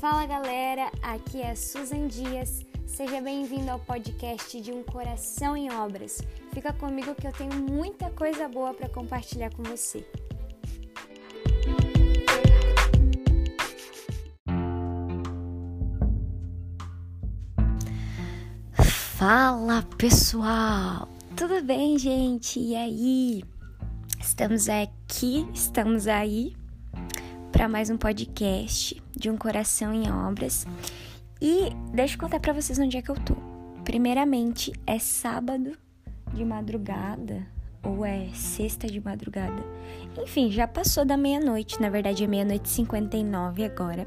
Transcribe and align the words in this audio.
Fala 0.00 0.24
galera, 0.24 0.90
aqui 1.02 1.42
é 1.42 1.54
Susan 1.54 2.08
Dias. 2.08 2.64
Seja 2.86 3.20
bem-vindo 3.20 3.70
ao 3.70 3.78
podcast 3.78 4.58
de 4.58 4.72
Um 4.72 4.82
Coração 4.82 5.54
em 5.54 5.70
Obras. 5.70 6.22
Fica 6.54 6.72
comigo 6.72 7.14
que 7.14 7.26
eu 7.26 7.32
tenho 7.32 7.52
muita 7.52 8.08
coisa 8.08 8.48
boa 8.48 8.72
para 8.72 8.88
compartilhar 8.88 9.50
com 9.54 9.62
você. 9.62 10.02
Fala 19.18 19.82
pessoal, 19.98 21.10
tudo 21.36 21.62
bem, 21.62 21.98
gente? 21.98 22.58
E 22.58 22.74
aí? 22.74 23.44
Estamos 24.18 24.66
aqui, 24.66 25.46
estamos 25.52 26.06
aí 26.06 26.58
para 27.60 27.68
mais 27.68 27.90
um 27.90 27.98
podcast 27.98 29.02
de 29.14 29.28
Um 29.28 29.36
Coração 29.36 29.92
em 29.92 30.10
Obras. 30.10 30.66
E 31.42 31.68
deixa 31.92 32.14
eu 32.14 32.18
contar 32.18 32.40
para 32.40 32.54
vocês 32.54 32.78
onde 32.78 32.96
é 32.96 33.02
que 33.02 33.10
eu 33.10 33.16
tô. 33.16 33.36
Primeiramente, 33.84 34.72
é 34.86 34.98
sábado 34.98 35.76
de 36.32 36.42
madrugada 36.42 37.46
ou 37.82 38.02
é 38.02 38.30
sexta 38.32 38.86
de 38.86 38.98
madrugada. 38.98 39.62
Enfim, 40.22 40.50
já 40.50 40.66
passou 40.66 41.04
da 41.04 41.18
meia-noite, 41.18 41.78
na 41.82 41.90
verdade 41.90 42.24
é 42.24 42.26
meia-noite 42.26 42.64
e 42.64 42.70
59 42.70 43.62
agora. 43.62 44.06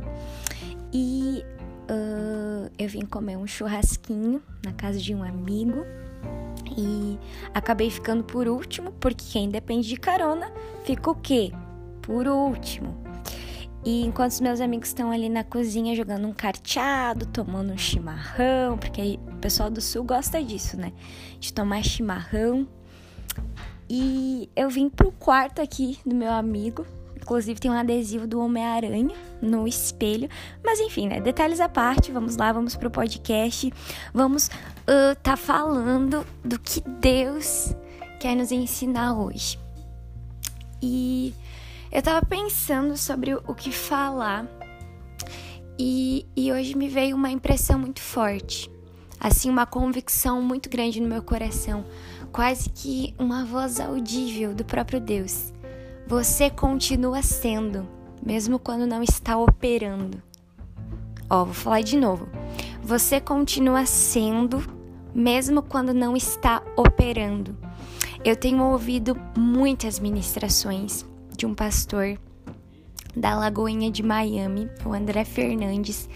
E 0.92 1.46
uh, 1.92 2.72
eu 2.76 2.90
vim 2.90 3.06
comer 3.06 3.38
um 3.38 3.46
churrasquinho 3.46 4.42
na 4.66 4.74
casa 4.74 4.98
de 4.98 5.14
um 5.14 5.22
amigo 5.22 5.86
e 6.76 7.20
acabei 7.54 7.92
ficando 7.92 8.24
por 8.24 8.48
último, 8.48 8.94
porque 8.94 9.26
quem 9.32 9.48
depende 9.48 9.88
de 9.88 9.98
carona 9.98 10.52
fica 10.86 11.12
o 11.12 11.14
quê? 11.14 11.52
Por 12.02 12.28
último. 12.28 13.03
E 13.86 14.06
enquanto 14.06 14.32
os 14.32 14.40
meus 14.40 14.62
amigos 14.62 14.90
estão 14.90 15.12
ali 15.12 15.28
na 15.28 15.44
cozinha 15.44 15.94
jogando 15.96 16.26
um 16.26 16.34
carteado, 16.34 17.26
tomando 17.26 17.74
um 17.74 17.78
chimarrão, 17.78 18.78
porque 18.78 19.20
o 19.28 19.36
pessoal 19.38 19.70
do 19.70 19.82
sul 19.82 20.06
gosta 20.06 20.42
disso, 20.42 20.78
né? 20.78 20.94
De 21.40 21.52
tomar 21.52 21.84
chimarrão. 21.84 22.66
E 23.90 24.50
eu 24.56 24.70
vim 24.70 24.90
pro 24.90 25.12
quarto 25.12 25.62
aqui 25.62 26.00
do 26.06 26.16
meu 26.16 26.32
amigo. 26.32 26.86
Inclusive 27.16 27.60
tem 27.60 27.72
um 27.72 27.74
adesivo 27.74 28.26
do 28.26 28.40
Homem-Aranha 28.40 29.16
no 29.42 29.68
espelho. 29.68 30.30
Mas 30.64 30.80
enfim, 30.80 31.08
né? 31.08 31.20
Detalhes 31.20 31.60
à 31.60 31.68
parte. 31.68 32.12
Vamos 32.12 32.38
lá, 32.38 32.54
vamos 32.54 32.76
pro 32.76 32.90
podcast. 32.90 33.72
Vamos 34.14 34.48
uh, 34.48 35.16
tá 35.22 35.36
falando 35.36 36.26
do 36.44 36.58
que 36.58 36.82
Deus 37.00 37.76
quer 38.20 38.36
nos 38.36 38.52
ensinar 38.52 39.14
hoje. 39.14 39.60
E 40.82 41.34
eu 41.94 42.02
tava 42.02 42.26
pensando 42.26 42.98
sobre 42.98 43.36
o 43.36 43.54
que 43.54 43.72
falar 43.72 44.48
e, 45.78 46.26
e 46.36 46.52
hoje 46.52 46.76
me 46.76 46.90
veio 46.90 47.16
uma 47.16 47.30
impressão 47.30 47.78
muito 47.78 48.02
forte, 48.02 48.68
assim, 49.20 49.48
uma 49.48 49.68
convicção 49.68 50.42
muito 50.42 50.72
grande 50.72 51.00
no 51.00 51.08
meu 51.08 51.22
coração, 51.22 51.86
quase 52.32 52.68
que 52.72 53.14
uma 53.20 53.46
voz 53.46 53.80
audível 53.80 54.56
do 54.56 54.66
próprio 54.66 55.00
Deus. 55.00 55.54
Você 56.08 56.50
continua 56.50 57.22
sendo, 57.22 57.88
mesmo 58.26 58.58
quando 58.58 58.88
não 58.88 59.04
está 59.04 59.38
operando. 59.38 60.20
Ó, 61.30 61.46
vou 61.46 61.54
falar 61.54 61.82
de 61.82 61.96
novo. 61.96 62.28
Você 62.82 63.22
continua 63.22 63.86
sendo, 63.86 64.66
mesmo 65.14 65.62
quando 65.62 65.94
não 65.94 66.18
está 66.18 66.64
operando. 66.76 67.56
Eu 68.26 68.36
tenho 68.36 68.64
ouvido 68.64 69.16
muitas 69.38 70.00
ministrações 70.00 71.06
de 71.36 71.46
um 71.46 71.54
pastor 71.54 72.18
da 73.16 73.36
Lagoinha 73.36 73.92
de 73.92 74.04
Miami, 74.04 74.70
o 74.86 74.94
André 74.94 75.24
Fernandes. 75.24 76.10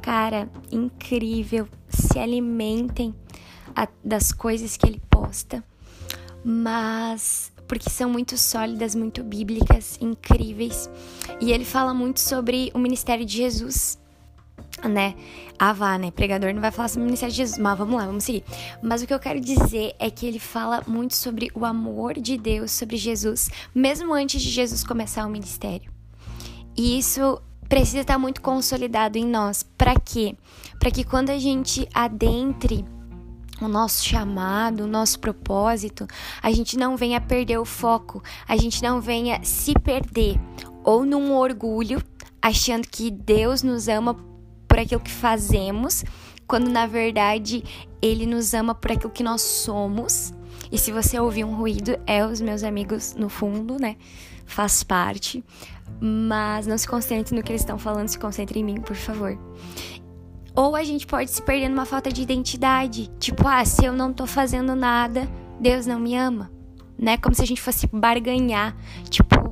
Cara, 0.00 0.48
incrível. 0.70 1.68
Se 1.88 2.18
alimentem 2.18 3.14
a, 3.74 3.88
das 4.04 4.32
coisas 4.32 4.76
que 4.76 4.86
ele 4.86 5.00
posta, 5.10 5.64
mas 6.44 7.52
porque 7.66 7.88
são 7.88 8.10
muito 8.10 8.36
sólidas, 8.36 8.94
muito 8.94 9.24
bíblicas, 9.24 9.98
incríveis. 10.00 10.90
E 11.40 11.50
ele 11.52 11.64
fala 11.64 11.94
muito 11.94 12.20
sobre 12.20 12.70
o 12.74 12.78
ministério 12.78 13.24
de 13.24 13.38
Jesus 13.38 13.98
né? 14.88 15.14
Ah, 15.58 15.72
vá, 15.72 15.98
né? 15.98 16.10
Pregador 16.10 16.52
não 16.52 16.60
vai 16.60 16.70
falar 16.70 16.88
sobre 16.88 17.02
o 17.02 17.06
ministério 17.06 17.32
de 17.32 17.38
Jesus, 17.38 17.58
mas 17.58 17.78
vamos 17.78 17.96
lá, 17.96 18.06
vamos 18.06 18.24
seguir. 18.24 18.44
Mas 18.82 19.02
o 19.02 19.06
que 19.06 19.14
eu 19.14 19.18
quero 19.18 19.40
dizer 19.40 19.94
é 19.98 20.10
que 20.10 20.26
ele 20.26 20.38
fala 20.38 20.82
muito 20.86 21.14
sobre 21.14 21.50
o 21.54 21.64
amor 21.64 22.14
de 22.14 22.36
Deus 22.36 22.70
sobre 22.72 22.96
Jesus, 22.96 23.50
mesmo 23.74 24.12
antes 24.12 24.42
de 24.42 24.50
Jesus 24.50 24.84
começar 24.84 25.26
o 25.26 25.30
ministério. 25.30 25.90
E 26.76 26.98
isso 26.98 27.40
precisa 27.68 28.00
estar 28.00 28.18
muito 28.18 28.40
consolidado 28.40 29.16
em 29.16 29.26
nós. 29.26 29.62
Para 29.76 29.94
quê? 29.98 30.36
Para 30.78 30.90
que 30.90 31.04
quando 31.04 31.30
a 31.30 31.38
gente 31.38 31.88
adentre 31.94 32.84
o 33.60 33.68
nosso 33.68 34.04
chamado, 34.04 34.84
o 34.84 34.86
nosso 34.86 35.18
propósito, 35.18 36.06
a 36.42 36.50
gente 36.50 36.76
não 36.76 36.96
venha 36.96 37.20
perder 37.20 37.58
o 37.58 37.64
foco, 37.64 38.22
a 38.46 38.56
gente 38.56 38.82
não 38.82 39.00
venha 39.00 39.42
se 39.42 39.72
perder 39.74 40.38
ou 40.82 41.04
num 41.06 41.32
orgulho, 41.32 42.02
achando 42.42 42.86
que 42.86 43.10
Deus 43.10 43.62
nos 43.62 43.88
ama 43.88 44.14
por 44.74 44.80
aquilo 44.80 45.00
que 45.00 45.10
fazemos, 45.10 46.04
quando 46.48 46.68
na 46.68 46.84
verdade 46.84 47.62
ele 48.02 48.26
nos 48.26 48.52
ama 48.54 48.74
por 48.74 48.90
aquilo 48.90 49.12
que 49.12 49.22
nós 49.22 49.40
somos. 49.40 50.34
E 50.72 50.76
se 50.76 50.90
você 50.90 51.16
ouvir 51.16 51.44
um 51.44 51.54
ruído, 51.54 51.96
é 52.08 52.26
os 52.26 52.40
meus 52.40 52.64
amigos 52.64 53.14
no 53.14 53.28
fundo, 53.28 53.76
né? 53.78 53.94
Faz 54.44 54.82
parte. 54.82 55.44
Mas 56.00 56.66
não 56.66 56.76
se 56.76 56.88
concentre 56.88 57.36
no 57.36 57.42
que 57.44 57.52
eles 57.52 57.62
estão 57.62 57.78
falando, 57.78 58.08
se 58.08 58.18
concentre 58.18 58.58
em 58.58 58.64
mim, 58.64 58.80
por 58.80 58.96
favor. 58.96 59.38
Ou 60.56 60.74
a 60.74 60.82
gente 60.82 61.06
pode 61.06 61.30
se 61.30 61.40
perder 61.40 61.68
numa 61.68 61.86
falta 61.86 62.10
de 62.10 62.22
identidade. 62.22 63.08
Tipo, 63.20 63.46
ah, 63.46 63.64
se 63.64 63.84
eu 63.84 63.92
não 63.92 64.12
tô 64.12 64.26
fazendo 64.26 64.74
nada, 64.74 65.28
Deus 65.60 65.86
não 65.86 66.00
me 66.00 66.16
ama. 66.16 66.50
Né? 66.98 67.16
Como 67.16 67.32
se 67.32 67.42
a 67.42 67.46
gente 67.46 67.62
fosse 67.62 67.86
barganhar. 67.86 68.76
Tipo, 69.08 69.43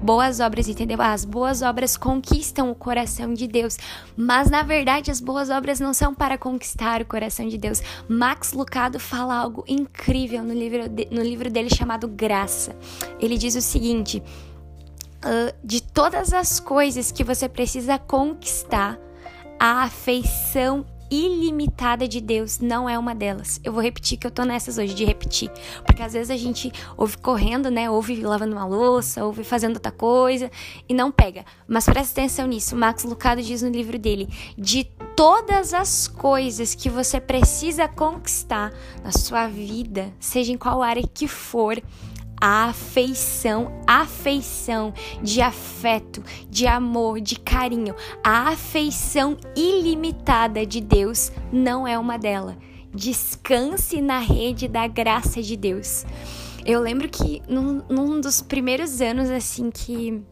boas 0.00 0.40
obras, 0.40 0.68
entendeu? 0.68 1.00
As 1.00 1.24
boas 1.24 1.62
obras 1.62 1.96
conquistam 1.96 2.70
o 2.70 2.74
coração 2.74 3.34
de 3.34 3.46
Deus, 3.46 3.76
mas 4.16 4.50
na 4.50 4.62
verdade 4.62 5.10
as 5.10 5.20
boas 5.20 5.50
obras 5.50 5.80
não 5.80 5.92
são 5.92 6.14
para 6.14 6.38
conquistar 6.38 7.02
o 7.02 7.06
coração 7.06 7.48
de 7.48 7.58
Deus. 7.58 7.82
Max 8.08 8.52
Lucado 8.52 8.98
fala 8.98 9.34
algo 9.34 9.64
incrível 9.66 10.42
no 10.42 10.54
livro, 10.54 10.88
de, 10.88 11.08
no 11.10 11.22
livro 11.22 11.50
dele 11.50 11.68
chamado 11.74 12.08
Graça. 12.08 12.74
Ele 13.20 13.36
diz 13.36 13.54
o 13.54 13.62
seguinte: 13.62 14.22
uh, 15.18 15.54
de 15.64 15.82
todas 15.82 16.32
as 16.32 16.60
coisas 16.60 17.10
que 17.12 17.24
você 17.24 17.48
precisa 17.48 17.98
conquistar, 17.98 18.98
a 19.58 19.82
afeição 19.82 20.86
ilimitada 21.10 22.06
de 22.06 22.20
Deus 22.20 22.58
não 22.58 22.88
é 22.88 22.98
uma 22.98 23.14
delas. 23.14 23.60
Eu 23.64 23.72
vou 23.72 23.82
repetir 23.82 24.18
que 24.18 24.26
eu 24.26 24.30
tô 24.30 24.44
nessas 24.44 24.78
hoje 24.78 24.94
de 24.94 25.04
repetir, 25.04 25.50
porque 25.84 26.02
às 26.02 26.12
vezes 26.12 26.30
a 26.30 26.36
gente 26.36 26.72
ouve 26.96 27.16
correndo, 27.18 27.70
né? 27.70 27.90
Ouve 27.90 28.20
lavando 28.22 28.54
uma 28.54 28.66
louça, 28.66 29.24
ouve 29.24 29.44
fazendo 29.44 29.74
outra 29.76 29.92
coisa 29.92 30.50
e 30.88 30.94
não 30.94 31.10
pega. 31.10 31.44
Mas 31.66 31.84
presta 31.84 32.20
atenção 32.20 32.46
nisso. 32.46 32.76
Max 32.76 33.04
Lucado 33.04 33.42
diz 33.42 33.62
no 33.62 33.70
livro 33.70 33.98
dele: 33.98 34.28
de 34.56 34.84
todas 35.16 35.74
as 35.74 36.06
coisas 36.06 36.74
que 36.74 36.88
você 36.88 37.20
precisa 37.20 37.88
conquistar 37.88 38.72
na 39.02 39.10
sua 39.10 39.48
vida, 39.48 40.12
seja 40.20 40.52
em 40.52 40.56
qual 40.56 40.82
área 40.82 41.02
que 41.02 41.26
for, 41.26 41.82
a 42.40 42.64
afeição, 42.64 43.72
afeição 43.86 44.92
de 45.22 45.40
afeto, 45.40 46.22
de 46.48 46.66
amor, 46.66 47.20
de 47.20 47.38
carinho, 47.38 47.94
a 48.22 48.50
afeição 48.50 49.36
ilimitada 49.56 50.64
de 50.64 50.80
Deus 50.80 51.32
não 51.52 51.86
é 51.86 51.98
uma 51.98 52.18
delas. 52.18 52.56
Descanse 52.94 54.00
na 54.00 54.18
rede 54.18 54.66
da 54.66 54.86
graça 54.86 55.42
de 55.42 55.56
Deus. 55.56 56.04
Eu 56.64 56.80
lembro 56.80 57.08
que 57.08 57.42
num, 57.48 57.82
num 57.88 58.20
dos 58.20 58.42
primeiros 58.42 59.00
anos 59.00 59.30
assim 59.30 59.70
que 59.70 60.22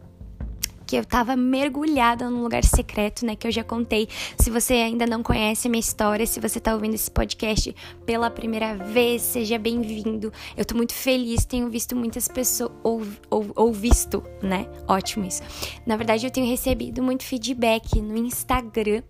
que 0.86 0.96
eu 0.96 1.04
tava 1.04 1.34
mergulhada 1.34 2.30
num 2.30 2.42
lugar 2.42 2.64
secreto, 2.64 3.26
né? 3.26 3.34
Que 3.34 3.48
eu 3.48 3.50
já 3.50 3.64
contei. 3.64 4.08
Se 4.38 4.50
você 4.50 4.74
ainda 4.74 5.04
não 5.04 5.22
conhece 5.22 5.66
a 5.66 5.70
minha 5.70 5.80
história, 5.80 6.24
se 6.24 6.38
você 6.38 6.60
tá 6.60 6.72
ouvindo 6.74 6.94
esse 6.94 7.10
podcast 7.10 7.74
pela 8.04 8.30
primeira 8.30 8.76
vez, 8.76 9.22
seja 9.22 9.58
bem-vindo. 9.58 10.32
Eu 10.56 10.64
tô 10.64 10.76
muito 10.76 10.94
feliz, 10.94 11.44
tenho 11.44 11.68
visto 11.68 11.96
muitas 11.96 12.28
pessoas, 12.28 12.70
ou, 12.84 13.02
ou, 13.28 13.50
ou 13.56 13.72
visto, 13.72 14.22
né? 14.40 14.68
Ótimo 14.86 15.26
isso. 15.26 15.42
Na 15.84 15.96
verdade, 15.96 16.24
eu 16.24 16.30
tenho 16.30 16.46
recebido 16.46 17.02
muito 17.02 17.24
feedback 17.24 18.00
no 18.00 18.16
Instagram. 18.16 19.02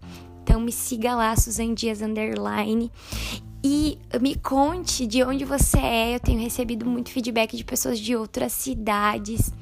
Então 0.43 0.61
me 0.61 0.73
siga 0.73 1.15
lá, 1.15 1.35
Dias 1.75 2.01
Underline. 2.01 2.91
E 3.63 3.99
me 4.21 4.37
conte 4.37 5.07
de 5.07 5.23
onde 5.25 5.45
você 5.45 5.79
é. 5.79 6.15
Eu 6.15 6.21
tenho 6.21 6.41
recebido 6.41 6.87
muito 6.87 7.11
feedback 7.11 7.57
de 7.57 7.65
pessoas 7.65 7.99
de 7.99 8.17
outras 8.17 8.53
cidades 8.53 9.53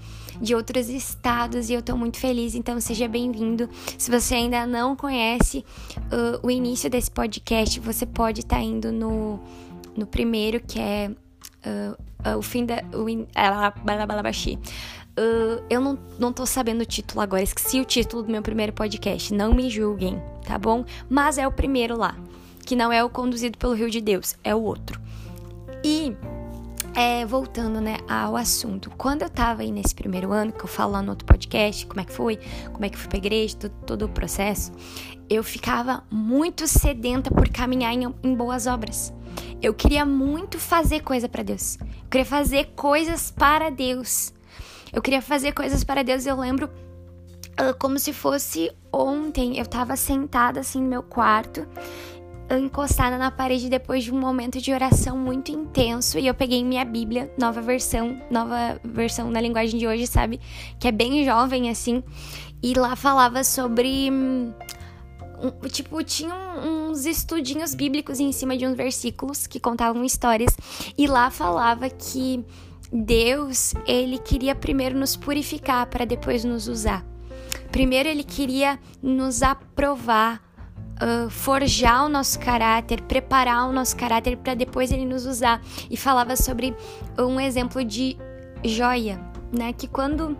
de 0.41 0.55
outros 0.55 0.89
estados 0.89 1.71
e 1.71 1.75
eu 1.75 1.83
tô 1.83 1.97
muito 1.97 2.19
feliz, 2.19 2.55
então 2.55 2.81
seja 2.81 3.09
bem-vindo. 3.09 3.69
Se 3.99 4.11
você 4.11 4.35
ainda 4.35 4.67
não 4.67 4.97
conhece 4.97 5.65
uh, 5.99 6.47
o 6.47 6.51
início 6.51 6.89
desse 6.91 7.11
podcast, 7.11 7.79
você 7.81 8.07
pode 8.07 8.41
estar 8.41 8.57
tá 8.57 8.63
indo 8.63 8.93
no, 8.93 9.41
no 9.97 10.07
primeiro, 10.07 10.61
que 10.61 10.79
é 10.81 11.11
uh, 11.67 12.31
uh, 12.31 12.39
o 12.39 12.43
fim 12.43 12.65
da. 12.65 12.83
O 12.95 13.09
in, 13.09 13.27
Uh, 15.17 15.63
eu 15.71 15.81
não, 15.81 15.97
não 16.19 16.33
tô 16.33 16.45
sabendo 16.45 16.81
o 16.81 16.85
título 16.85 17.21
agora, 17.21 17.41
esqueci 17.41 17.81
o 17.81 17.85
título 17.85 18.25
do 18.25 18.33
meu 18.33 18.43
primeiro 18.43 18.73
podcast. 18.73 19.33
Não 19.33 19.55
me 19.55 19.71
julguem, 19.71 20.21
tá 20.45 20.59
bom? 20.59 20.85
Mas 21.09 21.39
é 21.39 21.47
o 21.47 21.53
primeiro 21.53 21.97
lá, 21.97 22.17
que 22.67 22.75
não 22.75 22.93
é 22.93 23.05
o 23.05 23.09
conduzido 23.09 23.57
pelo 23.57 23.75
Rio 23.75 23.89
de 23.89 24.01
Deus, 24.01 24.35
é 24.43 24.53
o 24.53 24.61
outro. 24.61 25.01
E 25.85 26.17
é, 26.95 27.27
voltando, 27.27 27.81
né, 27.81 27.97
ao 28.09 28.37
assunto. 28.37 28.91
Quando 28.91 29.23
eu 29.23 29.31
tava 29.31 29.63
aí 29.63 29.73
nesse 29.73 29.95
primeiro 29.95 30.33
ano, 30.33 30.53
que 30.53 30.63
eu 30.63 30.69
falo 30.69 30.93
lá 30.93 31.03
no 31.03 31.11
outro 31.11 31.27
podcast, 31.27 31.87
como 31.87 32.01
é 32.01 32.05
que 32.05 32.13
foi, 32.13 32.39
como 32.73 32.85
é 32.85 32.89
que 32.89 32.97
fui 32.97 33.09
pra 33.09 33.19
igreja, 33.19 33.57
todo, 33.57 33.73
todo 33.87 34.05
o 34.07 34.09
processo, 34.09 34.73
eu 35.29 35.43
ficava 35.43 36.05
muito 36.11 36.67
sedenta 36.67 37.31
por 37.31 37.49
caminhar 37.49 37.93
em, 37.93 38.15
em 38.23 38.35
boas 38.35 38.67
obras. 38.67 39.13
Eu 39.61 39.75
queria 39.75 40.05
muito 40.05 40.59
fazer 40.59 41.01
coisa 41.01 41.29
para 41.29 41.43
Deus. 41.43 41.79
Eu 41.81 42.09
queria 42.11 42.27
fazer 42.27 42.67
coisas 42.77 43.31
para 43.31 43.71
Deus. 43.71 44.33
Eu 44.93 45.03
queria 45.03 45.23
fazer 45.23 45.53
coisas 45.53 45.83
para 45.83 46.05
Deus. 46.05 46.27
Eu 46.27 46.37
lembro 46.37 46.67
uh, 46.67 47.77
como 47.79 47.99
se 47.99 48.13
fosse 48.13 48.71
ontem. 48.93 49.59
Eu 49.59 49.67
tava 49.67 49.97
sentada 49.97 50.61
assim 50.61 50.81
no 50.81 50.89
meu 50.89 51.03
quarto 51.03 51.67
encostada 52.51 53.17
na 53.17 53.31
parede 53.31 53.69
depois 53.69 54.05
de 54.05 54.13
um 54.13 54.19
momento 54.19 54.61
de 54.61 54.73
oração 54.73 55.17
muito 55.17 55.51
intenso 55.51 56.19
e 56.19 56.27
eu 56.27 56.35
peguei 56.35 56.63
minha 56.63 56.85
Bíblia, 56.85 57.33
nova 57.39 57.61
versão, 57.61 58.21
nova 58.31 58.81
versão 58.85 59.31
na 59.31 59.41
linguagem 59.41 59.79
de 59.79 59.87
hoje, 59.87 60.07
sabe? 60.07 60.41
Que 60.79 60.89
é 60.89 60.93
bem 60.93 61.25
jovem 61.25 61.71
assim, 61.71 62.03
e 62.63 62.75
lá 62.75 62.97
falava 62.97 63.45
sobre 63.45 64.11
um, 64.11 65.69
tipo, 65.69 66.03
tinha 66.03 66.35
uns 66.35 67.07
estudinhos 67.07 67.75
bíblicos 67.75 68.21
em 68.21 68.33
cima 68.33 68.57
de 68.57 68.67
uns 68.67 68.77
versículos 68.77 69.47
que 69.47 69.59
contavam 69.59 70.05
histórias 70.05 70.57
e 70.97 71.07
lá 71.07 71.31
falava 71.31 71.89
que 71.89 72.45
Deus, 72.93 73.75
ele 73.87 74.19
queria 74.19 74.55
primeiro 74.55 74.97
nos 74.99 75.17
purificar 75.17 75.87
para 75.87 76.05
depois 76.05 76.45
nos 76.45 76.69
usar. 76.69 77.05
Primeiro 77.73 78.09
ele 78.09 78.23
queria 78.23 78.79
nos 79.03 79.43
aprovar 79.43 80.44
uh, 81.03 81.31
forjar 81.31 82.05
o 82.05 82.09
nosso 82.09 82.39
caráter, 82.39 83.01
preparar 83.03 83.69
o 83.69 83.73
nosso 83.73 83.97
caráter 83.97 84.37
para 84.37 84.55
depois 84.55 84.93
ele 84.93 85.05
nos 85.05 85.27
usar. 85.27 85.61
E 85.91 85.97
falava 85.97 86.37
sobre 86.37 86.75
um 87.19 87.41
exemplo 87.41 87.85
de 87.85 88.17
joia, 88.65 89.21
né? 89.53 89.73
Que 89.73 89.87
quando 89.87 90.37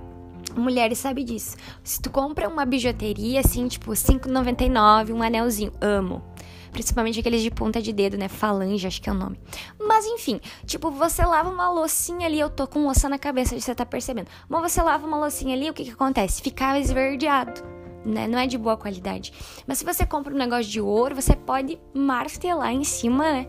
mulheres 0.57 0.99
sabe 0.99 1.25
disso. 1.25 1.57
Se 1.83 2.01
tu 2.01 2.11
compra 2.11 2.49
uma 2.49 2.65
bijuteria 2.65 3.41
assim, 3.41 3.67
tipo 3.69 3.91
5,99, 3.93 5.13
um 5.13 5.23
anelzinho, 5.23 5.73
amo. 5.81 6.23
Principalmente 6.71 7.21
aqueles 7.21 7.41
de 7.41 7.53
ponta 7.53 7.81
de 7.81 7.93
dedo, 7.93 8.17
né? 8.17 8.27
Falange, 8.27 8.87
acho 8.87 9.01
que 9.01 9.09
é 9.09 9.13
o 9.13 9.15
nome. 9.15 9.39
Mas 9.79 10.05
enfim, 10.07 10.41
tipo, 10.67 10.91
você 10.91 11.25
lava 11.25 11.49
uma 11.49 11.71
loucinha 11.71 12.27
ali, 12.27 12.41
eu 12.41 12.51
tô 12.51 12.67
com 12.67 12.85
louça 12.85 13.09
na 13.09 13.17
cabeça, 13.17 13.59
você 13.59 13.75
tá 13.75 13.87
percebendo. 13.87 14.27
Mas 14.49 14.73
você 14.73 14.83
lava 14.83 15.07
uma 15.07 15.17
loucinha 15.17 15.55
ali, 15.55 15.71
o 15.71 15.75
que 15.75 15.85
que 15.85 15.93
acontece? 15.93 16.43
Fica 16.43 16.79
esverdeado 16.79 17.84
né? 18.05 18.27
Não 18.27 18.39
é 18.39 18.47
de 18.47 18.59
boa 18.59 18.77
qualidade. 18.77 19.33
Mas 19.67 19.79
se 19.79 19.85
você 19.85 20.05
compra 20.05 20.35
um 20.35 20.39
negócio 20.39 20.71
de 20.71 20.81
ouro, 20.81 21.15
você 21.15 21.35
pode 21.35 21.79
martelar 21.93 22.73
em 22.73 22.85
cima, 22.85 23.33
né? 23.33 23.47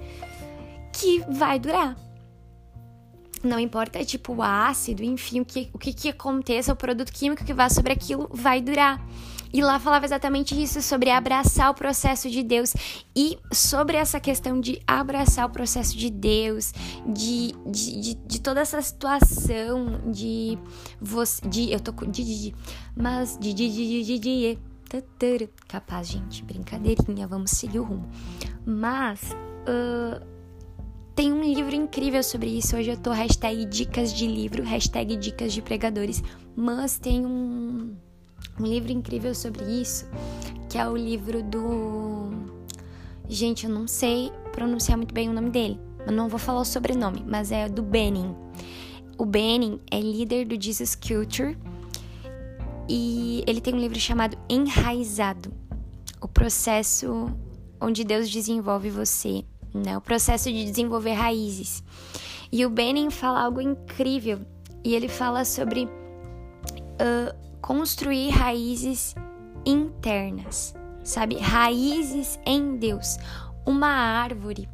Que 0.93 1.19
vai 1.29 1.59
durar. 1.59 1.95
Não 3.45 3.59
importa, 3.59 4.03
tipo, 4.03 4.33
o 4.33 4.41
ácido, 4.41 5.03
enfim, 5.03 5.39
o 5.39 5.45
que, 5.45 5.69
o 5.71 5.77
que, 5.77 5.93
que 5.93 6.09
aconteça, 6.09 6.73
o 6.73 6.75
produto 6.75 7.11
químico 7.11 7.45
que 7.45 7.53
vá 7.53 7.69
sobre 7.69 7.93
aquilo 7.93 8.27
vai 8.33 8.59
durar. 8.59 8.99
E 9.53 9.61
lá 9.61 9.79
falava 9.79 10.03
exatamente 10.03 10.61
isso, 10.61 10.81
sobre 10.81 11.09
abraçar 11.09 11.71
o 11.71 11.73
processo 11.73 12.29
de 12.29 12.43
Deus. 12.43 12.73
E 13.15 13.37
sobre 13.53 13.95
essa 13.95 14.19
questão 14.19 14.59
de 14.59 14.81
abraçar 14.85 15.45
o 15.45 15.49
processo 15.49 15.95
de 15.95 16.09
Deus, 16.09 16.73
de, 17.07 17.53
de, 17.65 18.01
de, 18.01 18.13
de 18.15 18.41
toda 18.41 18.59
essa 18.59 18.81
situação 18.81 20.01
de 20.11 20.57
você. 20.99 21.47
De, 21.47 21.71
eu 21.71 21.79
tô 21.79 21.93
com. 21.93 22.05
De, 22.05 22.21
de, 22.21 22.41
de, 22.41 22.55
mas. 22.97 23.37
De, 23.37 23.53
de, 23.53 23.69
de, 23.69 24.03
de, 24.03 24.19
de, 24.19 24.57
de, 24.99 25.49
Capaz, 25.69 26.09
gente, 26.09 26.43
brincadeirinha, 26.43 27.25
vamos 27.25 27.51
seguir 27.51 27.79
o 27.79 27.83
rumo. 27.83 28.09
Mas. 28.65 29.21
Uh, 29.67 30.34
tem 31.15 31.31
um 31.31 31.41
livro 31.41 31.73
incrível 31.73 32.21
sobre 32.21 32.49
isso. 32.49 32.75
Hoje 32.75 32.91
eu 32.91 32.97
tô 32.97 33.11
hashtag 33.11 33.65
dicas 33.65 34.13
de 34.13 34.27
livro, 34.27 34.63
hashtag 34.63 35.15
dicas 35.15 35.53
de 35.53 35.61
pregadores. 35.61 36.21
Mas 36.55 36.97
tem 36.97 37.25
um, 37.25 37.95
um 38.59 38.65
livro 38.65 38.91
incrível 38.91 39.33
sobre 39.33 39.63
isso, 39.63 40.05
que 40.69 40.77
é 40.77 40.87
o 40.87 40.95
livro 40.95 41.41
do. 41.41 42.31
Gente, 43.29 43.65
eu 43.65 43.71
não 43.71 43.87
sei 43.87 44.31
pronunciar 44.51 44.97
muito 44.97 45.13
bem 45.13 45.29
o 45.29 45.33
nome 45.33 45.49
dele. 45.49 45.79
Eu 46.05 46.11
não 46.11 46.27
vou 46.27 46.37
falar 46.37 46.59
o 46.59 46.65
sobrenome, 46.65 47.23
mas 47.25 47.51
é 47.51 47.69
do 47.69 47.81
Benning. 47.81 48.35
O 49.17 49.25
Benning 49.25 49.79
é 49.89 49.99
líder 49.99 50.45
do 50.45 50.61
Jesus 50.61 50.95
Culture 50.95 51.57
e 52.89 53.43
ele 53.47 53.61
tem 53.61 53.73
um 53.73 53.79
livro 53.79 53.99
chamado 53.99 54.37
Enraizado 54.49 55.51
o 56.21 56.27
processo 56.27 57.27
onde 57.79 58.03
Deus 58.03 58.29
desenvolve 58.29 58.89
você, 58.89 59.45
né? 59.79 59.97
O 59.97 60.01
processo 60.01 60.51
de 60.51 60.65
desenvolver 60.65 61.13
raízes. 61.13 61.83
E 62.51 62.65
o 62.65 62.69
Benning 62.69 63.09
fala 63.09 63.41
algo 63.41 63.59
incrível 63.59 64.39
e 64.83 64.93
ele 64.95 65.07
fala 65.07 65.43
sobre 65.43 65.85
uh, 65.85 67.35
construir 67.61 68.29
raízes 68.29 69.15
internas, 69.65 70.75
sabe? 71.03 71.37
Raízes 71.37 72.39
em 72.45 72.77
Deus. 72.77 73.17
Uma 73.65 73.87
árvore, 73.87 74.69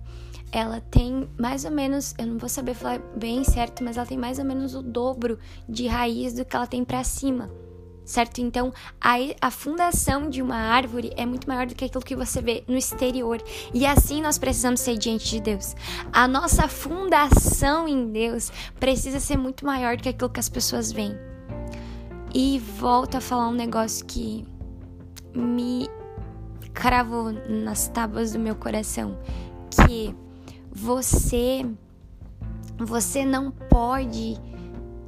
ela 0.51 0.81
tem 0.81 1.30
mais 1.39 1.63
ou 1.63 1.71
menos, 1.71 2.13
eu 2.18 2.27
não 2.27 2.38
vou 2.38 2.50
saber 2.50 2.74
falar 2.74 3.00
bem 3.15 3.44
certo, 3.44 3.83
mas 3.83 3.95
ela 3.95 4.06
tem 4.06 4.18
mais 4.18 4.38
ou 4.38 4.45
menos 4.45 4.75
o 4.75 4.81
dobro 4.81 5.39
de 5.68 5.88
raiz 5.88 6.33
do 6.33 6.44
que 6.44 6.56
ela 6.56 6.68
tem 6.68 6.83
para 6.83 7.04
cima. 7.04 7.50
Certo? 8.12 8.42
Então, 8.42 8.74
a, 9.00 9.13
a 9.40 9.50
fundação 9.50 10.30
de 10.30 10.42
uma 10.42 10.58
árvore 10.58 11.13
é 11.16 11.25
muito 11.25 11.48
maior 11.48 11.66
do 11.66 11.74
que 11.74 11.86
aquilo 11.86 12.04
que 12.04 12.13
você 12.13 12.42
vê 12.42 12.62
no 12.68 12.75
exterior. 12.75 13.42
E 13.74 13.86
assim 13.86 14.22
nós 14.22 14.38
precisamos 14.38 14.81
ser 14.81 14.98
diante 14.98 15.30
de 15.30 15.40
Deus. 15.40 15.74
A 16.12 16.28
nossa 16.28 16.68
fundação 16.68 17.88
em 17.88 18.12
Deus 18.12 18.52
precisa 18.78 19.18
ser 19.18 19.38
muito 19.38 19.66
maior 19.66 19.96
do 19.96 20.04
que 20.04 20.10
aquilo 20.10 20.30
que 20.30 20.42
as 20.42 20.50
pessoas 20.50 20.92
veem. 20.92 21.18
E 22.36 22.60
volto 22.60 23.16
a 23.16 23.22
falar 23.22 23.48
um 23.48 23.54
negócio 23.54 24.06
que 24.06 24.46
me 25.34 25.90
cravou 26.74 27.31
nas 27.31 27.88
tábuas 27.88 28.34
do 28.34 28.40
meu 28.40 28.57
coração, 28.57 29.18
que 29.69 30.14
você 30.69 31.66
você 32.78 33.24
não 33.24 33.52
pode 33.52 34.36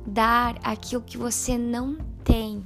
dar 0.07 0.55
aquilo 0.63 1.01
que 1.01 1.17
você 1.17 1.57
não 1.57 1.97
tem. 2.23 2.63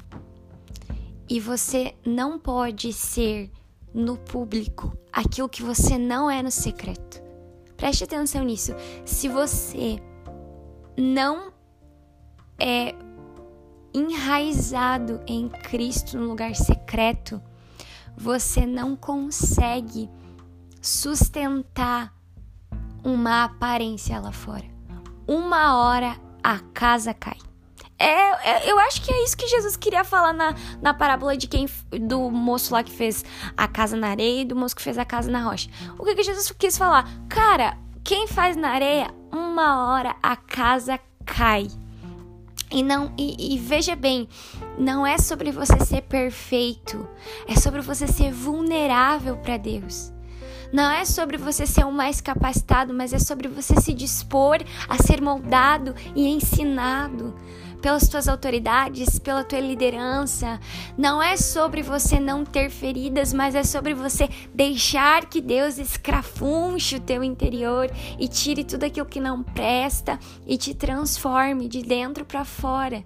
E 1.30 1.40
você 1.40 1.94
não 2.06 2.40
pode 2.40 2.94
ser 2.94 3.52
no 3.94 4.18
público 4.18 4.96
aquilo 5.12 5.50
que 5.50 5.64
você 5.64 5.98
não 5.98 6.30
é 6.30 6.42
no 6.42 6.52
secreto. 6.52 7.22
Preste 7.76 8.04
atenção 8.04 8.44
nisso. 8.44 8.74
Se 9.06 9.28
você 9.28 10.00
não 10.98 11.52
é 12.60 12.96
enraizado 13.94 15.22
em 15.28 15.50
Cristo 15.50 16.18
no 16.18 16.28
lugar 16.28 16.56
secreto, 16.56 17.42
você 18.16 18.66
não 18.66 18.96
consegue 18.96 20.10
sustentar 20.82 22.14
uma 23.04 23.44
aparência 23.44 24.20
lá 24.20 24.32
fora. 24.32 24.66
Uma 25.28 25.78
hora 25.78 26.16
a 26.44 26.60
casa 26.60 27.14
cai. 27.14 27.38
É, 28.00 28.50
é, 28.52 28.72
eu 28.72 28.78
acho 28.80 29.02
que 29.02 29.12
é 29.12 29.24
isso 29.24 29.36
que 29.36 29.48
Jesus 29.48 29.76
queria 29.76 30.04
falar 30.04 30.32
na, 30.32 30.54
na 30.82 30.94
parábola 30.94 31.36
de 31.36 31.48
quem 31.48 31.68
do 32.02 32.30
moço 32.30 32.74
lá 32.74 32.84
que 32.84 32.92
fez 32.92 33.26
a 33.56 33.68
casa 33.68 33.98
na 33.98 34.10
areia 34.10 34.42
e 34.42 34.46
do 34.46 34.56
moço 34.56 34.76
que 34.76 34.82
fez 34.82 34.98
a 34.98 35.06
casa 35.06 35.32
na 35.32 35.42
rocha. 35.42 35.70
O 35.98 36.04
que, 36.04 36.14
que 36.14 36.24
Jesus 36.24 36.52
quis 36.52 36.78
falar? 36.78 37.10
Cara, 37.28 37.78
quem 38.04 38.28
faz 38.28 38.56
na 38.56 38.70
areia, 38.70 39.10
uma 39.32 39.92
hora 39.92 40.16
a 40.22 40.36
casa 40.36 41.00
cai. 41.26 41.68
E 42.70 42.84
não 42.84 43.14
e, 43.18 43.56
e, 43.56 43.58
veja 43.58 43.96
bem, 43.96 44.28
não 44.78 45.08
é 45.08 45.18
sobre 45.18 45.52
você 45.52 45.80
ser 45.86 46.02
perfeito, 46.02 47.08
é 47.48 47.56
sobre 47.56 47.82
você 47.82 48.08
ser 48.08 48.32
vulnerável 48.32 49.38
para 49.38 49.58
Deus. 49.58 50.12
Não 50.72 50.92
é 50.92 51.06
sobre 51.06 51.38
você 51.38 51.66
ser 51.66 51.86
o 51.86 51.92
mais 51.94 52.20
capacitado, 52.20 52.94
mas 52.94 53.14
é 53.14 53.20
sobre 53.20 53.48
você 53.48 53.80
se 53.80 53.94
dispor 53.94 54.58
a 54.88 55.02
ser 55.02 55.22
moldado 55.22 55.96
e 56.14 56.28
ensinado 56.28 57.34
pelas 57.88 58.10
tuas 58.10 58.28
autoridades, 58.28 59.18
pela 59.18 59.46
tua 59.46 59.62
liderança. 59.62 60.60
Não 60.98 61.24
é 61.24 61.38
sobre 61.38 61.82
você 61.82 62.20
não 62.20 62.44
ter 62.44 62.70
feridas, 62.70 63.32
mas 63.32 63.56
é 63.56 63.64
sobre 63.64 63.94
você 63.94 64.28
deixar 64.54 65.30
que 65.30 65.40
Deus 65.40 65.78
escrafunche 65.78 66.98
o 66.98 67.00
teu 67.00 67.24
interior 67.24 67.90
e 68.20 68.28
tire 68.28 68.66
tudo 68.66 68.84
aquilo 68.84 69.06
que 69.06 69.22
não 69.22 69.42
presta 69.42 70.20
e 70.46 70.58
te 70.58 70.74
transforme 70.74 71.70
de 71.70 71.82
dentro 71.82 72.26
para 72.26 72.44
fora. 72.44 73.06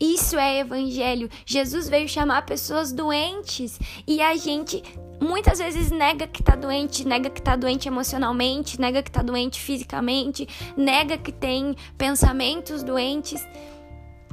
Isso 0.00 0.38
é 0.38 0.60
evangelho. 0.60 1.28
Jesus 1.44 1.86
veio 1.86 2.08
chamar 2.08 2.46
pessoas 2.46 2.90
doentes 2.90 3.78
e 4.06 4.22
a 4.22 4.34
gente 4.34 4.82
muitas 5.20 5.58
vezes 5.58 5.90
nega 5.90 6.26
que 6.26 6.42
tá 6.42 6.56
doente, 6.56 7.06
nega 7.06 7.28
que 7.28 7.42
tá 7.42 7.54
doente 7.54 7.86
emocionalmente, 7.86 8.80
nega 8.80 9.02
que 9.02 9.10
tá 9.10 9.20
doente 9.20 9.60
fisicamente, 9.60 10.48
nega 10.74 11.18
que 11.18 11.30
tem 11.30 11.76
pensamentos 11.98 12.82
doentes. 12.82 13.46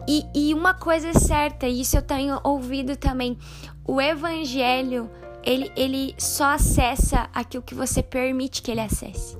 E, 0.08 0.26
e 0.34 0.54
uma 0.54 0.74
coisa 0.74 1.10
é 1.10 1.14
certa, 1.14 1.68
isso 1.68 1.98
eu 1.98 2.02
tenho 2.02 2.40
ouvido 2.44 2.96
também: 2.96 3.38
o 3.86 4.00
evangelho 4.00 5.10
ele, 5.44 5.72
ele 5.78 6.14
só 6.18 6.56
acessa 6.56 7.30
aquilo 7.34 7.64
que 7.64 7.74
você 7.74 8.04
permite 8.04 8.62
que 8.62 8.70
ele 8.70 8.82
acesse. 8.82 9.38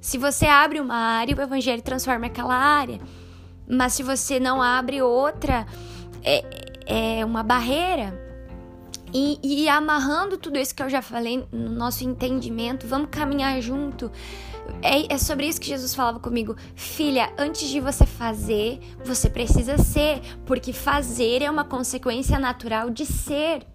Se 0.00 0.18
você 0.18 0.46
abre 0.46 0.80
uma 0.80 0.94
área, 0.94 1.36
o 1.36 1.40
evangelho 1.40 1.82
transforma 1.82 2.26
aquela 2.26 2.54
área. 2.54 3.00
Mas 3.68 3.94
se 3.94 4.04
você 4.04 4.38
não 4.38 4.62
abre 4.62 5.02
outra, 5.02 5.66
é, 6.22 7.18
é 7.18 7.24
uma 7.24 7.42
barreira. 7.42 8.25
E, 9.18 9.38
e 9.42 9.66
amarrando 9.66 10.36
tudo 10.36 10.58
isso 10.58 10.74
que 10.74 10.82
eu 10.82 10.90
já 10.90 11.00
falei 11.00 11.42
no 11.50 11.70
nosso 11.70 12.04
entendimento, 12.04 12.86
vamos 12.86 13.08
caminhar 13.10 13.58
junto. 13.62 14.12
É, 14.82 15.14
é, 15.14 15.16
sobre 15.16 15.46
isso 15.46 15.58
que 15.58 15.68
Jesus 15.68 15.94
falava 15.94 16.20
comigo. 16.20 16.54
Filha, 16.74 17.32
antes 17.38 17.66
de 17.66 17.80
você 17.80 18.04
fazer, 18.04 18.78
você 19.02 19.30
precisa 19.30 19.78
ser, 19.78 20.20
porque 20.44 20.70
fazer 20.70 21.40
é 21.40 21.50
uma 21.50 21.64
consequência 21.64 22.38
natural 22.38 22.90
de 22.90 23.06
ser. 23.06 23.66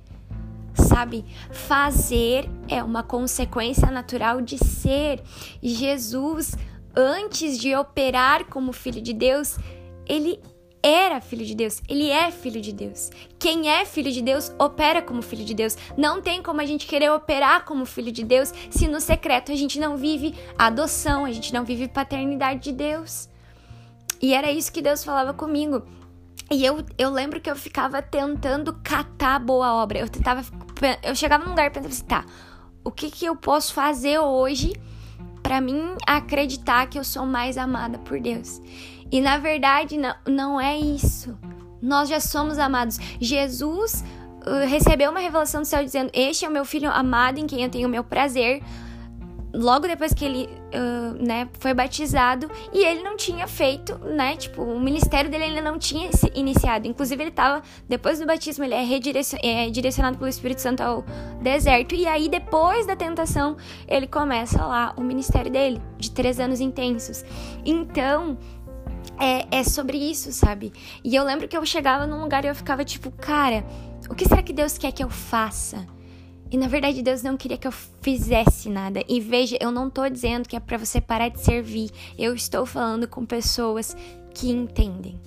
Sabe? 0.75 1.25
Fazer 1.49 2.47
é 2.67 2.83
uma 2.83 3.01
consequência 3.01 3.89
natural 3.89 4.41
de 4.41 4.63
ser. 4.63 5.23
E 5.59 5.69
Jesus, 5.69 6.55
antes 6.95 7.57
de 7.57 7.75
operar 7.75 8.45
como 8.45 8.71
filho 8.71 9.01
de 9.01 9.11
Deus, 9.11 9.57
ele 10.05 10.39
era 10.83 11.21
filho 11.21 11.45
de 11.45 11.53
Deus, 11.53 11.81
ele 11.87 12.09
é 12.09 12.31
filho 12.31 12.59
de 12.59 12.73
Deus. 12.73 13.11
Quem 13.37 13.69
é 13.69 13.85
filho 13.85 14.11
de 14.11 14.21
Deus 14.21 14.51
opera 14.57 15.01
como 15.01 15.21
filho 15.21 15.45
de 15.45 15.53
Deus. 15.53 15.77
Não 15.95 16.21
tem 16.21 16.41
como 16.41 16.61
a 16.61 16.65
gente 16.65 16.87
querer 16.87 17.11
operar 17.11 17.65
como 17.65 17.85
filho 17.85 18.11
de 18.11 18.23
Deus 18.23 18.53
se 18.69 18.87
no 18.87 18.99
secreto 18.99 19.51
a 19.51 19.55
gente 19.55 19.79
não 19.79 19.95
vive 19.95 20.35
adoção, 20.57 21.25
a 21.25 21.31
gente 21.31 21.53
não 21.53 21.63
vive 21.63 21.87
paternidade 21.87 22.61
de 22.61 22.71
Deus. 22.71 23.29
E 24.21 24.33
era 24.33 24.51
isso 24.51 24.71
que 24.71 24.81
Deus 24.81 25.03
falava 25.03 25.33
comigo. 25.33 25.83
E 26.49 26.65
eu, 26.65 26.83
eu 26.97 27.09
lembro 27.09 27.39
que 27.39 27.49
eu 27.49 27.55
ficava 27.55 28.01
tentando 28.01 28.73
catar 28.83 29.39
boa 29.39 29.73
obra. 29.73 29.99
Eu 29.99 30.09
tentava. 30.09 30.43
Eu 31.01 31.15
chegava 31.15 31.43
num 31.43 31.51
lugar 31.51 31.67
e 31.67 31.69
pensava 31.69 31.93
assim, 31.93 32.05
tá, 32.05 32.25
o 32.83 32.91
que, 32.91 33.09
que 33.09 33.25
eu 33.25 33.35
posso 33.35 33.73
fazer 33.73 34.19
hoje 34.19 34.73
para 35.41 35.61
mim 35.61 35.95
acreditar 36.05 36.87
que 36.87 36.99
eu 36.99 37.03
sou 37.03 37.25
mais 37.25 37.57
amada 37.57 37.97
por 37.99 38.19
Deus? 38.19 38.61
E 39.11 39.19
na 39.21 39.37
verdade 39.37 39.97
não, 39.97 40.15
não 40.27 40.61
é 40.61 40.77
isso. 40.77 41.37
Nós 41.81 42.07
já 42.09 42.19
somos 42.19 42.57
amados. 42.57 42.97
Jesus 43.19 44.03
uh, 44.45 44.67
recebeu 44.67 45.11
uma 45.11 45.19
revelação 45.19 45.61
do 45.61 45.67
céu 45.67 45.83
dizendo: 45.83 46.09
Este 46.13 46.45
é 46.45 46.49
o 46.49 46.51
meu 46.51 46.63
filho 46.63 46.89
amado 46.89 47.39
em 47.39 47.47
quem 47.47 47.63
eu 47.63 47.69
tenho 47.69 47.87
o 47.87 47.91
meu 47.91 48.03
prazer 48.03 48.61
logo 49.53 49.87
depois 49.87 50.13
que 50.13 50.23
ele 50.23 50.49
uh, 50.73 51.23
né, 51.23 51.49
foi 51.59 51.73
batizado 51.73 52.49
e 52.73 52.83
ele 52.85 53.03
não 53.03 53.17
tinha 53.17 53.47
feito, 53.47 53.97
né? 53.99 54.35
Tipo, 54.35 54.63
o 54.63 54.79
ministério 54.79 55.29
dele 55.29 55.45
ainda 55.45 55.61
não 55.61 55.77
tinha 55.77 56.09
iniciado. 56.33 56.87
Inclusive, 56.87 57.21
ele 57.21 57.29
estava, 57.29 57.61
depois 57.87 58.19
do 58.19 58.25
batismo, 58.25 58.63
ele 58.63 58.73
é, 58.73 59.65
é 59.65 59.69
direcionado 59.69 60.17
pelo 60.17 60.29
Espírito 60.29 60.61
Santo 60.61 60.81
ao 60.81 61.03
deserto. 61.41 61.95
E 61.95 62.07
aí, 62.07 62.29
depois 62.29 62.85
da 62.85 62.95
tentação, 62.95 63.57
ele 63.87 64.07
começa 64.07 64.65
lá 64.65 64.93
o 64.97 65.01
ministério 65.01 65.51
dele, 65.51 65.81
de 65.97 66.11
três 66.11 66.39
anos 66.39 66.59
intensos. 66.59 67.23
Então, 67.65 68.37
é, 69.21 69.45
é 69.51 69.63
sobre 69.63 69.97
isso, 69.97 70.31
sabe? 70.31 70.73
E 71.03 71.15
eu 71.15 71.23
lembro 71.23 71.47
que 71.47 71.55
eu 71.55 71.63
chegava 71.63 72.07
num 72.07 72.21
lugar 72.21 72.43
e 72.43 72.47
eu 72.47 72.55
ficava 72.55 72.83
tipo, 72.83 73.11
cara, 73.11 73.63
o 74.09 74.15
que 74.15 74.27
será 74.27 74.41
que 74.41 74.51
Deus 74.51 74.79
quer 74.79 74.91
que 74.91 75.03
eu 75.03 75.09
faça? 75.09 75.85
E 76.49 76.57
na 76.57 76.67
verdade 76.67 77.03
Deus 77.03 77.21
não 77.21 77.37
queria 77.37 77.57
que 77.57 77.67
eu 77.67 77.71
fizesse 77.71 78.67
nada. 78.67 79.03
E 79.07 79.19
veja, 79.21 79.57
eu 79.61 79.71
não 79.71 79.91
tô 79.91 80.09
dizendo 80.09 80.49
que 80.49 80.55
é 80.55 80.59
para 80.59 80.77
você 80.77 80.99
parar 80.99 81.29
de 81.29 81.39
servir. 81.39 81.91
Eu 82.17 82.33
estou 82.33 82.65
falando 82.65 83.07
com 83.07 83.23
pessoas 83.23 83.95
que 84.33 84.49
entendem 84.49 85.21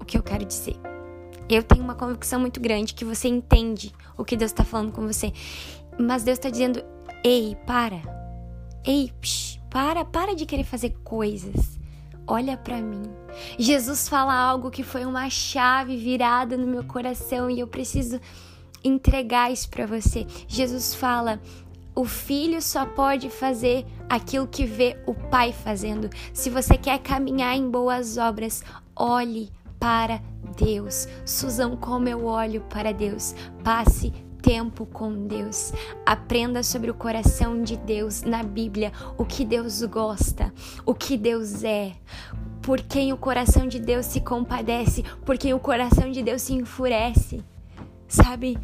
o 0.00 0.06
que 0.06 0.16
eu 0.16 0.22
quero 0.22 0.44
dizer. 0.44 0.76
Eu 1.48 1.62
tenho 1.62 1.84
uma 1.84 1.94
convicção 1.94 2.40
muito 2.40 2.58
grande 2.58 2.94
que 2.94 3.04
você 3.04 3.28
entende 3.28 3.92
o 4.16 4.24
que 4.24 4.36
Deus 4.36 4.52
está 4.52 4.64
falando 4.64 4.90
com 4.90 5.06
você. 5.06 5.32
Mas 5.98 6.24
Deus 6.24 6.38
está 6.38 6.48
dizendo: 6.48 6.82
ei, 7.22 7.56
para. 7.66 8.00
Ei, 8.84 9.12
psh, 9.20 9.60
para, 9.70 10.04
para 10.04 10.34
de 10.34 10.46
querer 10.46 10.64
fazer 10.64 10.90
coisas. 11.04 11.73
Olha 12.26 12.56
para 12.56 12.80
mim. 12.80 13.02
Jesus 13.58 14.08
fala 14.08 14.34
algo 14.34 14.70
que 14.70 14.82
foi 14.82 15.04
uma 15.04 15.28
chave 15.28 15.96
virada 15.96 16.56
no 16.56 16.66
meu 16.66 16.84
coração 16.84 17.50
e 17.50 17.60
eu 17.60 17.66
preciso 17.66 18.20
entregar 18.82 19.52
isso 19.52 19.68
para 19.68 19.86
você. 19.86 20.26
Jesus 20.48 20.94
fala: 20.94 21.40
o 21.94 22.04
filho 22.04 22.60
só 22.60 22.84
pode 22.84 23.30
fazer 23.30 23.86
aquilo 24.08 24.48
que 24.48 24.64
vê 24.64 24.96
o 25.06 25.14
pai 25.14 25.52
fazendo. 25.52 26.10
Se 26.32 26.50
você 26.50 26.76
quer 26.76 26.98
caminhar 26.98 27.56
em 27.56 27.70
boas 27.70 28.16
obras, 28.16 28.64
olhe 28.96 29.52
para 29.78 30.20
Deus. 30.56 31.06
Suzão, 31.24 31.76
como 31.76 32.08
eu 32.08 32.24
olho 32.24 32.62
para 32.62 32.92
Deus. 32.92 33.34
Passe 33.62 34.12
tempo 34.44 34.84
com 34.84 35.26
Deus. 35.26 35.72
Aprenda 36.04 36.62
sobre 36.62 36.90
o 36.90 36.94
coração 36.94 37.62
de 37.62 37.76
Deus 37.78 38.22
na 38.22 38.42
Bíblia, 38.42 38.92
o 39.16 39.24
que 39.24 39.44
Deus 39.44 39.82
gosta, 39.82 40.52
o 40.84 40.94
que 40.94 41.16
Deus 41.16 41.64
é, 41.64 41.92
por 42.60 42.80
quem 42.82 43.12
o 43.12 43.16
coração 43.16 43.66
de 43.66 43.80
Deus 43.80 44.04
se 44.04 44.20
compadece, 44.20 45.02
por 45.24 45.38
quem 45.38 45.54
o 45.54 45.58
coração 45.58 46.10
de 46.10 46.22
Deus 46.22 46.42
se 46.42 46.52
enfurece. 46.52 47.42
Sabe? 48.06 48.58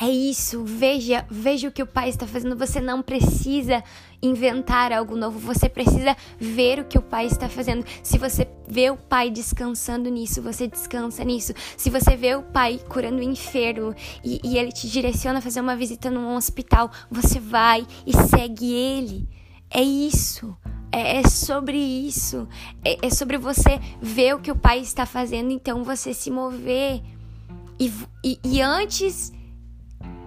É 0.00 0.08
isso, 0.08 0.64
veja, 0.64 1.24
veja 1.30 1.68
o 1.68 1.72
que 1.72 1.82
o 1.82 1.86
pai 1.86 2.08
está 2.08 2.26
fazendo. 2.26 2.56
Você 2.56 2.80
não 2.80 3.02
precisa 3.02 3.84
inventar 4.22 4.92
algo 4.92 5.16
novo, 5.16 5.38
você 5.38 5.68
precisa 5.68 6.16
ver 6.38 6.78
o 6.78 6.84
que 6.84 6.96
o 6.96 7.02
pai 7.02 7.26
está 7.26 7.48
fazendo. 7.48 7.84
Se 8.02 8.16
você 8.18 8.48
vê 8.68 8.88
o 8.90 8.96
pai 8.96 9.30
descansando 9.30 10.08
nisso, 10.08 10.40
você 10.40 10.68
descansa 10.68 11.24
nisso. 11.24 11.52
Se 11.76 11.90
você 11.90 12.16
vê 12.16 12.36
o 12.36 12.42
pai 12.42 12.80
curando 12.88 13.18
o 13.18 13.22
enfermo 13.22 13.94
e, 14.24 14.40
e 14.44 14.56
ele 14.56 14.70
te 14.70 14.88
direciona 14.88 15.40
a 15.40 15.42
fazer 15.42 15.60
uma 15.60 15.74
visita 15.74 16.10
num 16.10 16.36
hospital, 16.36 16.90
você 17.10 17.40
vai 17.40 17.86
e 18.06 18.12
segue 18.28 18.72
ele. 18.72 19.28
É 19.68 19.82
isso. 19.82 20.56
É, 20.92 21.18
é 21.18 21.28
sobre 21.28 21.78
isso. 21.78 22.46
É, 22.84 23.06
é 23.06 23.10
sobre 23.10 23.38
você 23.38 23.80
ver 24.00 24.36
o 24.36 24.40
que 24.40 24.52
o 24.52 24.56
pai 24.56 24.80
está 24.80 25.04
fazendo, 25.04 25.50
então 25.50 25.82
você 25.82 26.14
se 26.14 26.30
mover. 26.30 27.02
e, 27.78 27.92
e, 28.22 28.38
e 28.44 28.60
antes 28.60 29.32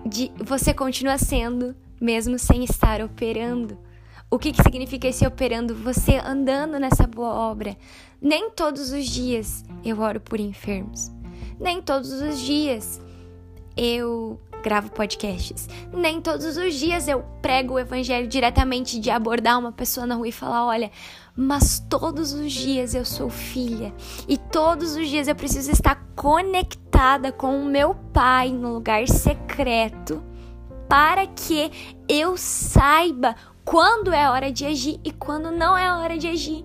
de 0.06 0.32
você 0.44 0.74
continua 0.74 1.18
sendo, 1.18 1.76
mesmo 2.00 2.38
sem 2.38 2.64
estar 2.64 3.02
operando. 3.02 3.85
O 4.36 4.38
que, 4.38 4.52
que 4.52 4.62
significa 4.62 5.08
esse 5.08 5.26
operando? 5.26 5.74
Você 5.74 6.18
andando 6.18 6.78
nessa 6.78 7.08
boa 7.08 7.34
obra. 7.34 7.78
Nem 8.22 8.50
todos 8.50 8.92
os 8.92 9.06
dias 9.06 9.64
eu 9.82 10.02
oro 10.02 10.20
por 10.20 10.42
enfermos. 10.42 11.10
Nem 11.58 11.82
todos 11.82 12.12
os 12.12 12.42
dias 12.42 13.00
eu 13.78 14.38
gravo 14.62 14.92
podcasts. 14.92 15.70
Nem 15.94 16.20
todos 16.20 16.58
os 16.58 16.74
dias 16.74 17.08
eu 17.08 17.24
prego 17.42 17.76
o 17.76 17.80
evangelho 17.80 18.28
diretamente 18.28 19.00
de 19.00 19.10
abordar 19.10 19.58
uma 19.58 19.72
pessoa 19.72 20.06
na 20.06 20.16
rua 20.16 20.28
e 20.28 20.34
falar: 20.34 20.66
olha, 20.66 20.92
mas 21.34 21.80
todos 21.90 22.34
os 22.34 22.52
dias 22.52 22.94
eu 22.94 23.06
sou 23.06 23.30
filha 23.30 23.94
e 24.28 24.38
todos 24.38 24.98
os 24.98 25.08
dias 25.08 25.30
eu 25.30 25.36
preciso 25.36 25.72
estar 25.72 25.96
conectada 26.14 27.32
com 27.32 27.58
o 27.58 27.66
meu 27.66 27.96
pai 28.12 28.50
no 28.50 28.74
lugar 28.74 29.08
secreto 29.08 30.22
para 30.90 31.26
que 31.26 31.72
eu 32.08 32.36
saiba 32.38 33.36
quando 33.66 34.14
é 34.14 34.30
hora 34.30 34.52
de 34.52 34.64
agir 34.64 35.00
e 35.04 35.12
quando 35.12 35.52
não 35.52 35.76
é 35.76 35.92
hora 35.92 36.20
de 36.20 36.28
agir. 36.28 36.64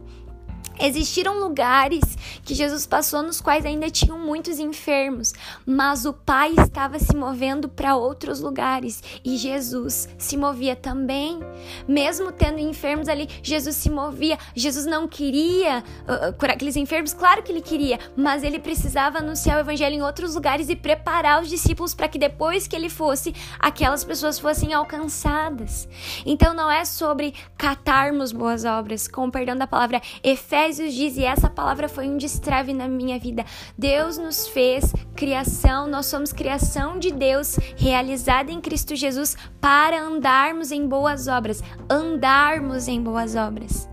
Existiram 0.83 1.39
lugares 1.39 2.01
que 2.43 2.55
Jesus 2.55 2.87
passou 2.87 3.23
nos 3.23 3.39
quais 3.39 3.67
ainda 3.67 3.91
tinham 3.91 4.19
muitos 4.19 4.59
enfermos, 4.59 5.35
mas 5.67 6.07
o 6.07 6.13
Pai 6.13 6.55
estava 6.59 6.99
se 6.99 7.15
movendo 7.15 7.69
para 7.69 7.97
outros 7.97 8.41
lugares 8.41 9.03
e 9.23 9.37
Jesus 9.37 10.09
se 10.17 10.39
movia 10.39 10.75
também. 10.75 11.39
Mesmo 11.87 12.33
tendo 12.33 12.59
enfermos 12.59 13.09
ali, 13.09 13.29
Jesus 13.43 13.77
se 13.77 13.91
movia. 13.91 14.39
Jesus 14.55 14.87
não 14.87 15.07
queria 15.07 15.85
uh, 16.05 16.33
curar 16.39 16.55
aqueles 16.55 16.77
enfermos, 16.77 17.13
claro 17.13 17.43
que 17.43 17.53
ele 17.53 17.61
queria, 17.61 17.99
mas 18.17 18.43
ele 18.43 18.59
precisava 18.59 19.19
anunciar 19.19 19.59
o 19.59 19.61
evangelho 19.61 19.97
em 19.97 20.03
outros 20.03 20.35
lugares 20.35 20.71
e 20.71 20.77
preparar 20.77 21.43
os 21.43 21.49
discípulos 21.51 21.95
para 21.95 22.09
que 22.09 22.19
depois 22.19 22.67
que 22.67 22.75
ele 22.75 22.89
fosse, 22.89 23.35
aquelas 23.59 24.03
pessoas 24.03 24.39
fossem 24.39 24.73
alcançadas. 24.73 25.87
Então 26.25 26.55
não 26.55 26.71
é 26.71 26.87
sobre 26.87 27.35
catarmos 27.59 28.33
boas 28.33 28.65
obras, 28.65 29.07
com 29.07 29.31
perdão 29.31 29.57
da 29.57 29.67
palavra, 29.67 30.01
Efésios 30.25 30.70
Efésios 30.71 30.95
diz, 30.95 31.17
e 31.17 31.25
essa 31.25 31.51
palavra 31.51 31.89
foi 31.89 32.09
um 32.09 32.17
destrave 32.17 32.73
na 32.73 32.87
minha 32.87 33.19
vida. 33.19 33.45
Deus 33.77 34.17
nos 34.17 34.47
fez 34.47 34.93
criação, 35.17 35.89
nós 35.89 36.07
somos 36.07 36.33
criação 36.33 36.97
de 36.97 37.11
Deus, 37.11 37.57
realizada 37.77 38.53
em 38.53 38.61
Cristo 38.61 38.95
Jesus, 38.95 39.37
para 39.61 40.01
andarmos 40.01 40.71
em 40.71 40.87
boas 40.87 41.27
obras. 41.27 41.61
Andarmos 41.91 42.87
em 42.87 43.03
boas 43.03 43.35
obras. 43.35 43.89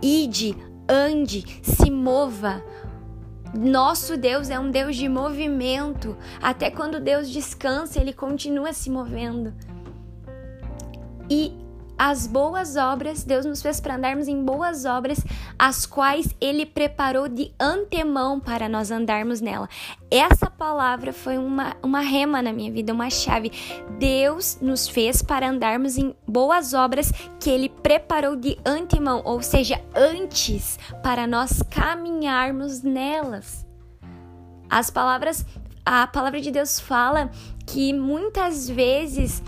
Ide, 0.00 0.56
ande, 0.88 1.44
se 1.64 1.90
mova. 1.90 2.64
Nosso 3.52 4.16
Deus 4.16 4.50
é 4.50 4.58
um 4.58 4.70
Deus 4.70 4.94
de 4.94 5.08
movimento. 5.08 6.16
Até 6.40 6.70
quando 6.70 7.00
Deus 7.00 7.28
descansa, 7.28 8.00
ele 8.00 8.12
continua 8.12 8.72
se 8.72 8.88
movendo. 8.88 9.52
E 11.28 11.59
as 12.02 12.26
boas 12.26 12.76
obras, 12.76 13.24
Deus 13.24 13.44
nos 13.44 13.60
fez 13.60 13.78
para 13.78 13.96
andarmos 13.96 14.26
em 14.26 14.42
boas 14.42 14.86
obras, 14.86 15.22
as 15.58 15.84
quais 15.84 16.34
Ele 16.40 16.64
preparou 16.64 17.28
de 17.28 17.52
antemão 17.60 18.40
para 18.40 18.70
nós 18.70 18.90
andarmos 18.90 19.42
nela. 19.42 19.68
Essa 20.10 20.48
palavra 20.48 21.12
foi 21.12 21.36
uma, 21.36 21.76
uma 21.82 22.00
rema 22.00 22.40
na 22.40 22.54
minha 22.54 22.72
vida, 22.72 22.94
uma 22.94 23.10
chave. 23.10 23.52
Deus 23.98 24.56
nos 24.62 24.88
fez 24.88 25.20
para 25.20 25.50
andarmos 25.50 25.98
em 25.98 26.16
boas 26.26 26.72
obras 26.72 27.12
que 27.38 27.50
Ele 27.50 27.68
preparou 27.68 28.34
de 28.34 28.56
antemão, 28.64 29.20
ou 29.22 29.42
seja, 29.42 29.78
antes, 29.94 30.78
para 31.02 31.26
nós 31.26 31.62
caminharmos 31.68 32.82
nelas. 32.82 33.66
As 34.70 34.88
palavras, 34.88 35.44
a 35.84 36.06
palavra 36.06 36.40
de 36.40 36.50
Deus 36.50 36.80
fala 36.80 37.30
que 37.66 37.92
muitas 37.92 38.70
vezes 38.70 39.42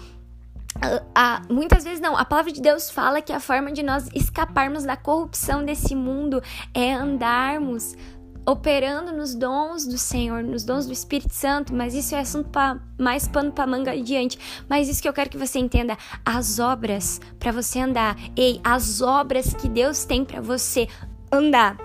a, 1.15 1.43
muitas 1.51 1.85
vezes 1.85 2.01
não, 2.01 2.17
a 2.17 2.25
palavra 2.25 2.53
de 2.53 2.61
Deus 2.61 2.91
fala 2.91 3.21
que 3.21 3.33
a 3.33 3.41
forma 3.41 3.73
de 3.73 3.83
nós 3.83 4.09
escaparmos 4.15 4.85
da 4.85 4.97
corrupção 4.97 5.65
desse 5.65 5.95
mundo 5.95 6.43
é 6.75 6.93
andarmos 6.93 7.97
operando 8.45 9.13
nos 9.13 9.35
dons 9.35 9.87
do 9.87 9.97
Senhor, 9.97 10.43
nos 10.43 10.65
dons 10.65 10.87
do 10.87 10.93
Espírito 10.93 11.33
Santo, 11.33 11.73
mas 11.73 11.95
isso 11.95 12.15
é 12.15 12.21
assunto 12.21 12.49
para 12.49 12.81
mais 12.99 13.29
pano 13.29 13.53
para 13.53 13.67
manga 13.67 13.93
adiante. 13.93 14.39
Mas 14.69 14.89
isso 14.89 15.01
que 15.01 15.09
eu 15.09 15.13
quero 15.13 15.31
que 15.31 15.39
você 15.39 15.59
entenda, 15.59 15.97
as 16.25 16.59
obras 16.59 17.21
para 17.39 17.53
você 17.53 17.79
andar, 17.79 18.17
ei, 18.37 18.61
as 18.65 19.01
obras 19.01 19.55
que 19.55 19.69
Deus 19.69 20.05
tem 20.05 20.25
para 20.25 20.41
você 20.41 20.89
andar, 21.31 21.77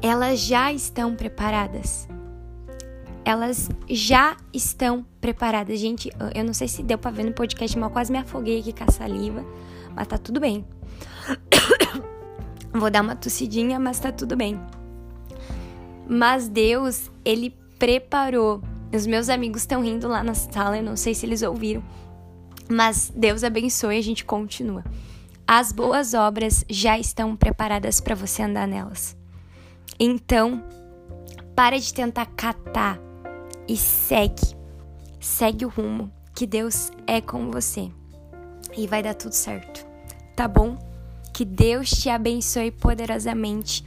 elas 0.00 0.40
já 0.40 0.72
estão 0.72 1.14
preparadas 1.14 2.08
elas 3.26 3.68
já 3.88 4.36
estão 4.52 5.04
preparadas. 5.20 5.80
Gente, 5.80 6.12
eu 6.32 6.44
não 6.44 6.54
sei 6.54 6.68
se 6.68 6.80
deu 6.80 6.96
pra 6.96 7.10
ver 7.10 7.24
no 7.24 7.32
podcast, 7.32 7.76
mas 7.76 7.88
eu 7.88 7.92
quase 7.92 8.12
me 8.12 8.18
afoguei 8.18 8.60
aqui 8.60 8.72
com 8.72 8.84
a 8.84 8.92
saliva. 8.92 9.44
Mas 9.96 10.06
tá 10.06 10.16
tudo 10.16 10.38
bem. 10.38 10.64
Vou 12.72 12.88
dar 12.88 13.02
uma 13.02 13.16
tossidinha, 13.16 13.80
mas 13.80 13.98
tá 13.98 14.12
tudo 14.12 14.36
bem. 14.36 14.60
Mas 16.08 16.48
Deus, 16.48 17.10
Ele 17.24 17.52
preparou. 17.80 18.62
Os 18.94 19.08
meus 19.08 19.28
amigos 19.28 19.62
estão 19.62 19.82
rindo 19.82 20.06
lá 20.06 20.22
na 20.22 20.32
sala, 20.32 20.76
eu 20.76 20.82
não 20.84 20.96
sei 20.96 21.12
se 21.12 21.26
eles 21.26 21.42
ouviram. 21.42 21.82
Mas 22.70 23.12
Deus 23.14 23.42
abençoe 23.42 23.98
a 23.98 24.02
gente 24.02 24.24
continua. 24.24 24.84
As 25.44 25.72
boas 25.72 26.14
obras 26.14 26.64
já 26.70 26.96
estão 26.96 27.34
preparadas 27.34 28.00
para 28.00 28.14
você 28.14 28.42
andar 28.42 28.68
nelas. 28.68 29.16
Então, 29.98 30.62
para 31.56 31.76
de 31.76 31.92
tentar 31.92 32.26
catar 32.26 33.04
e 33.68 33.76
segue. 33.76 34.56
Segue 35.20 35.64
o 35.64 35.68
rumo 35.68 36.10
que 36.34 36.46
Deus 36.46 36.90
é 37.06 37.20
com 37.20 37.50
você. 37.50 37.90
E 38.76 38.86
vai 38.86 39.02
dar 39.02 39.14
tudo 39.14 39.32
certo. 39.32 39.86
Tá 40.34 40.46
bom? 40.46 40.76
Que 41.32 41.44
Deus 41.44 41.90
te 41.90 42.08
abençoe 42.08 42.70
poderosamente. 42.70 43.84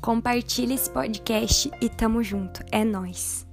Compartilhe 0.00 0.74
esse 0.74 0.90
podcast 0.90 1.70
e 1.80 1.88
tamo 1.88 2.22
junto. 2.22 2.64
É 2.72 2.84
nós. 2.84 3.46